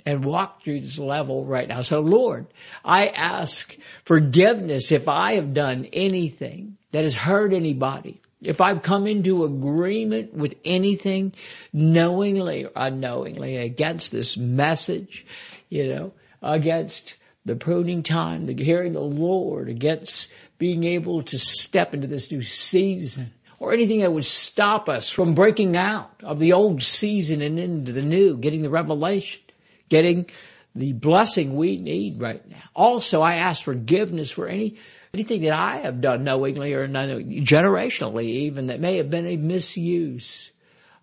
and 0.08 0.26
walk 0.26 0.64
through 0.64 0.82
this 0.82 0.98
level 0.98 1.46
right 1.46 1.68
now. 1.68 1.82
So 1.82 2.00
Lord, 2.00 2.48
I 2.84 3.08
ask 3.08 3.74
forgiveness 4.06 4.92
if 4.92 5.08
I 5.08 5.36
have 5.36 5.54
done 5.54 5.88
anything 5.94 6.78
that 6.92 7.04
has 7.04 7.14
hurt 7.14 7.54
anybody. 7.54 8.22
If 8.42 8.60
I've 8.60 8.82
come 8.82 9.06
into 9.06 9.46
agreement 9.46 10.34
with 10.34 10.56
anything 10.66 11.34
knowingly 11.72 12.66
or 12.66 12.72
unknowingly 12.76 13.58
against 13.58 14.12
this 14.12 14.36
message, 14.36 15.28
you 15.70 15.94
know, 15.94 16.14
against 16.42 17.16
the 17.46 17.56
pruning 17.56 18.02
time, 18.02 18.46
the 18.46 18.56
hearing 18.56 18.94
the 18.94 19.00
Lord, 19.00 19.70
against 19.70 20.30
being 20.58 20.84
able 20.86 21.22
to 21.24 21.38
step 21.38 21.94
into 21.94 22.08
this 22.08 22.32
new 22.32 22.42
season 22.42 23.32
or 23.60 23.74
anything 23.74 24.00
that 24.00 24.12
would 24.12 24.26
stop 24.26 24.90
us 24.90 25.10
from 25.10 25.36
breaking 25.36 25.76
out 25.78 26.12
of 26.24 26.40
the 26.40 26.54
old 26.54 26.84
season 26.84 27.42
and 27.42 27.60
into 27.60 27.92
the 27.92 28.02
new, 28.02 28.38
getting 28.38 28.62
the 28.62 28.70
revelation, 28.70 29.42
getting 29.90 30.30
the 30.76 30.94
blessing 30.94 31.56
we 31.56 31.78
need 31.78 32.20
right 32.20 32.48
now. 32.50 32.64
Also, 32.76 33.22
I 33.22 33.36
ask 33.36 33.64
forgiveness 33.64 34.32
for 34.32 34.48
any 34.48 34.78
anything 35.14 35.42
that 35.42 35.54
I 35.54 35.78
have 35.78 36.02
done 36.02 36.24
knowingly 36.24 36.74
or 36.74 36.88
generationally 36.88 38.26
even 38.26 38.68
that 38.68 38.80
may 38.80 38.98
have 38.98 39.12
been 39.12 39.28
a 39.28 39.38
misuse 39.38 40.50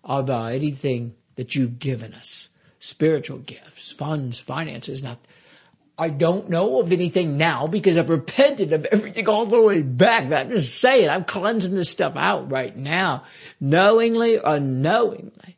of 0.03 0.29
uh, 0.29 0.45
anything 0.45 1.15
that 1.35 1.55
you've 1.55 1.79
given 1.79 2.13
us. 2.13 2.49
Spiritual 2.79 3.37
gifts, 3.37 3.91
funds, 3.91 4.39
finances. 4.39 5.01
Now, 5.01 5.17
I 6.01 6.09
don't 6.09 6.49
know 6.49 6.79
of 6.79 6.91
anything 6.91 7.37
now 7.37 7.67
because 7.67 7.95
I've 7.95 8.09
repented 8.09 8.73
of 8.73 8.85
everything 8.85 9.29
all 9.29 9.45
the 9.45 9.61
way 9.61 9.83
back. 9.83 10.31
I'm 10.31 10.49
just 10.49 10.79
saying, 10.79 11.07
I'm 11.07 11.25
cleansing 11.25 11.75
this 11.75 11.91
stuff 11.91 12.13
out 12.15 12.51
right 12.51 12.75
now, 12.75 13.25
knowingly 13.59 14.39
or 14.39 14.55
unknowingly. 14.55 15.57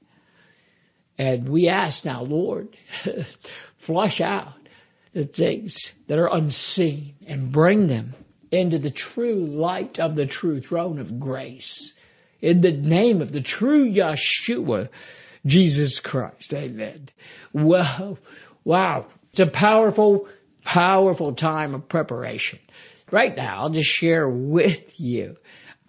And 1.17 1.47
we 1.47 1.69
ask 1.69 2.03
now, 2.03 2.23
Lord, 2.23 2.75
flush 3.77 4.19
out 4.19 4.51
the 5.13 5.23
things 5.23 5.93
that 6.07 6.19
are 6.19 6.27
unseen 6.27 7.15
and 7.25 7.49
bring 7.49 7.87
them 7.87 8.13
into 8.51 8.79
the 8.79 8.91
true 8.91 9.45
light 9.45 9.97
of 9.97 10.17
the 10.17 10.25
true 10.25 10.59
throne 10.59 10.99
of 10.99 11.21
grace. 11.21 11.93
In 12.41 12.59
the 12.59 12.73
name 12.73 13.21
of 13.21 13.31
the 13.31 13.39
true 13.39 13.89
Yeshua, 13.89 14.89
Jesus 15.45 16.01
Christ. 16.01 16.53
Amen. 16.53 17.07
Wow. 17.53 18.17
Wow. 18.65 19.07
It's 19.33 19.39
a 19.39 19.47
powerful, 19.47 20.27
powerful 20.63 21.33
time 21.33 21.73
of 21.73 21.89
preparation. 21.89 22.59
Right 23.09 23.35
now, 23.35 23.63
I'll 23.63 23.71
just 23.71 23.89
share 23.89 24.29
with 24.29 24.99
you 24.99 25.37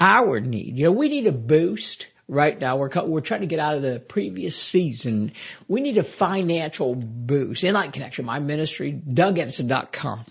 our 0.01 0.41
need. 0.41 0.79
You 0.79 0.87
know, 0.87 0.93
we 0.93 1.11
need 1.11 1.27
a 1.27 1.33
boost 1.33 2.07
right 2.27 2.59
now. 2.59 2.79
We're, 2.79 2.89
we're 3.05 3.21
trying 3.21 3.43
to 3.43 3.47
get 3.47 3.59
out 3.59 3.75
of 3.75 3.83
the 3.83 4.01
previous 4.01 4.57
season. 4.57 5.33
We 5.69 5.83
need 5.83 5.99
a 5.99 6.05
financial 6.05 6.95
boost. 6.95 7.65
InLight 7.65 7.93
Connection, 7.93 8.25
my 8.25 8.39
ministry, 8.39 8.99
DougAddison.com. 9.07 10.25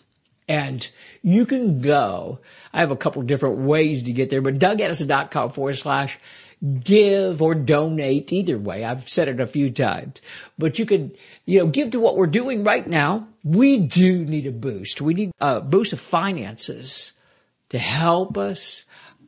And 0.48 0.88
you 1.22 1.46
can 1.46 1.82
go. 1.82 2.40
I 2.74 2.82
have 2.82 2.92
a 2.92 2.98
couple 2.98 3.22
different 3.22 3.60
ways 3.60 4.04
to 4.04 4.12
get 4.12 4.30
there, 4.30 4.42
but 4.42 4.60
DougAddison.com 4.60 5.52
forward 5.52 5.78
slash 5.78 6.20
give 6.84 7.42
or 7.42 7.56
donate 7.56 8.32
either 8.32 8.58
way. 8.58 8.84
I've 8.84 9.10
said 9.10 9.28
it 9.28 9.42
a 9.42 9.48
few 9.48 9.72
times, 9.72 10.16
but 10.58 10.80
you 10.80 10.86
can, 10.86 11.14
you 11.46 11.60
know, 11.60 11.68
give 11.68 11.92
to 11.92 12.00
what 12.00 12.16
we're 12.16 12.28
doing 12.28 12.64
right 12.64 12.86
now. 12.86 13.28
We 13.44 13.80
do 13.80 14.24
need 14.24 14.48
a 14.48 14.52
boost. 14.52 15.02
We 15.02 15.14
need 15.14 15.32
a 15.40 15.60
boost 15.60 15.94
of 15.94 16.00
finances 16.00 17.12
to 17.70 17.80
help 17.80 18.38
us 18.38 18.86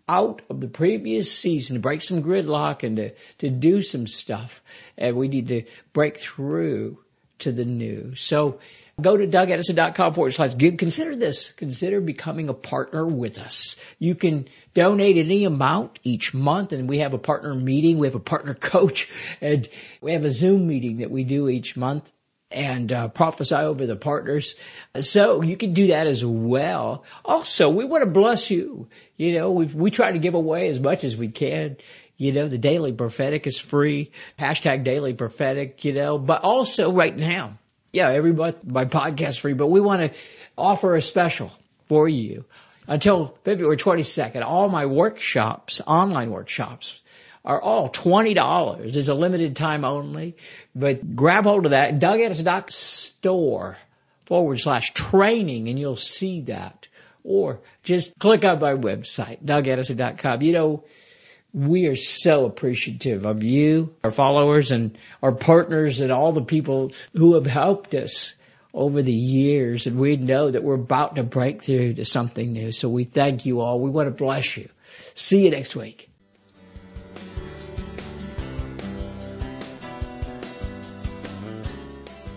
out 0.07 0.43
of 0.49 0.61
the 0.61 0.67
previous 0.67 1.31
season 1.31 1.75
to 1.75 1.81
break 1.81 2.01
some 2.01 2.23
gridlock 2.23 2.83
and 2.83 2.97
to, 2.97 3.11
to 3.39 3.49
do 3.49 3.81
some 3.81 4.07
stuff. 4.07 4.61
And 4.97 5.15
we 5.17 5.27
need 5.27 5.47
to 5.49 5.63
break 5.93 6.17
through 6.17 6.99
to 7.39 7.51
the 7.51 7.65
new. 7.65 8.15
So 8.15 8.59
Go 9.01 9.17
to 9.17 9.27
DougAddison.com 9.27 10.13
forward 10.13 10.31
slash 10.31 10.55
give. 10.57 10.77
Consider 10.77 11.17
this. 11.17 11.51
Consider 11.51 11.99
becoming 11.99 12.47
a 12.47 12.53
partner 12.53 13.05
with 13.05 13.37
us. 13.39 13.75
You 13.99 14.15
can 14.15 14.47
donate 14.73 15.17
any 15.17 15.43
amount 15.43 15.99
each 16.03 16.33
month 16.33 16.71
and 16.71 16.87
we 16.87 16.99
have 16.99 17.13
a 17.13 17.17
partner 17.17 17.53
meeting. 17.53 17.97
We 17.97 18.07
have 18.07 18.15
a 18.15 18.19
partner 18.19 18.53
coach 18.59 19.09
and 19.41 19.67
we 19.99 20.13
have 20.13 20.23
a 20.23 20.31
Zoom 20.31 20.67
meeting 20.67 20.97
that 20.97 21.11
we 21.11 21.25
do 21.25 21.49
each 21.49 21.75
month 21.75 22.09
and 22.51 22.91
uh, 22.93 23.09
prophesy 23.09 23.55
over 23.55 23.85
the 23.85 23.97
partners. 23.97 24.55
So 24.99 25.41
you 25.41 25.57
can 25.57 25.73
do 25.73 25.87
that 25.87 26.07
as 26.07 26.23
well. 26.23 27.03
Also, 27.25 27.69
we 27.69 27.83
want 27.83 28.03
to 28.03 28.09
bless 28.09 28.49
you. 28.49 28.87
You 29.17 29.37
know, 29.37 29.51
we 29.51 29.65
we 29.65 29.91
try 29.91 30.13
to 30.13 30.19
give 30.19 30.35
away 30.35 30.69
as 30.69 30.79
much 30.79 31.03
as 31.03 31.17
we 31.17 31.27
can. 31.27 31.77
You 32.17 32.31
know, 32.31 32.47
the 32.47 32.57
daily 32.57 32.93
prophetic 32.93 33.45
is 33.45 33.59
free. 33.59 34.11
Hashtag 34.39 34.85
daily 34.85 35.13
prophetic, 35.13 35.83
you 35.83 35.91
know, 35.91 36.17
but 36.17 36.43
also 36.43 36.93
right 36.93 37.15
now, 37.15 37.59
yeah, 37.95 38.11
everybody, 38.11 38.57
my 38.65 38.83
podcast 38.83 39.39
free, 39.39 39.53
but 39.53 39.67
we 39.67 39.79
want 39.79 40.01
to 40.01 40.19
offer 40.57 40.95
a 40.95 41.01
special 41.01 41.49
for 41.87 42.09
you 42.09 42.43
until 42.87 43.37
February 43.45 43.77
22nd. 43.77 44.43
All 44.43 44.67
my 44.67 44.85
workshops, 44.85 45.79
online 45.87 46.29
workshops, 46.29 46.99
are 47.45 47.61
all 47.61 47.89
$20. 47.89 48.91
There's 48.91 49.07
a 49.07 49.13
limited 49.13 49.55
time 49.55 49.85
only, 49.85 50.35
but 50.75 51.15
grab 51.15 51.45
hold 51.45 51.65
of 51.65 51.71
that. 51.71 51.99
DougAddison.store 51.99 53.77
forward 54.25 54.59
slash 54.59 54.91
training 54.93 55.69
and 55.69 55.79
you'll 55.79 55.95
see 55.95 56.41
that. 56.41 56.89
Or 57.23 57.61
just 57.83 58.19
click 58.19 58.43
on 58.43 58.59
my 58.59 58.73
website, 58.73 59.41
DougAddison.com. 59.41 60.41
You 60.41 60.51
know, 60.51 60.83
we 61.55 61.87
are 61.87 61.95
so 61.95 62.45
appreciative 62.45 63.25
of 63.25 63.41
you, 63.41 63.95
our 64.03 64.11
followers 64.11 64.73
and 64.73 64.97
our 65.23 65.31
partners 65.31 66.01
and 66.01 66.11
all 66.11 66.33
the 66.33 66.43
people 66.43 66.91
who 67.13 67.35
have 67.35 67.45
helped 67.45 67.95
us 67.95 68.35
over 68.73 69.01
the 69.01 69.13
years. 69.13 69.87
And 69.87 69.97
we 69.97 70.17
know 70.17 70.51
that 70.51 70.65
we're 70.65 70.75
about 70.75 71.15
to 71.15 71.23
break 71.23 71.63
through 71.63 71.93
to 71.93 72.03
something 72.03 72.51
new. 72.51 72.73
So 72.73 72.89
we 72.89 73.05
thank 73.05 73.45
you 73.45 73.61
all. 73.61 73.79
We 73.79 73.89
want 73.89 74.07
to 74.07 74.11
bless 74.11 74.57
you. 74.57 74.67
See 75.13 75.45
you 75.45 75.49
next 75.49 75.77
week. 75.77 76.09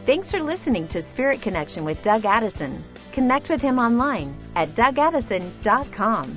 Thanks 0.07 0.31
for 0.31 0.41
listening 0.41 0.87
to 0.89 1.03
Spirit 1.03 1.43
Connection 1.43 1.85
with 1.85 2.01
Doug 2.05 2.25
Addison. 2.25 2.85
Connect 3.13 3.51
with 3.51 3.61
him 3.61 3.81
online 3.81 4.33
at 4.55 4.69
dougaddison.com. 4.69 6.37